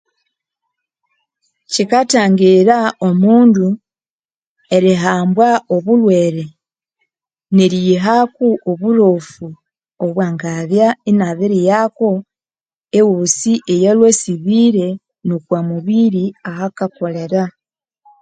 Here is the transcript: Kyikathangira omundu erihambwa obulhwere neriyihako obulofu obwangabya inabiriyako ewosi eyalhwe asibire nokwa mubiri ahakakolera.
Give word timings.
Kyikathangira 1.71 2.77
omundu 3.07 3.67
erihambwa 4.75 5.49
obulhwere 5.75 6.43
neriyihako 7.55 8.47
obulofu 8.71 9.47
obwangabya 10.05 10.87
inabiriyako 11.11 12.09
ewosi 12.99 13.53
eyalhwe 13.73 14.07
asibire 14.13 14.87
nokwa 15.27 15.59
mubiri 15.69 16.25
ahakakolera. 16.49 17.43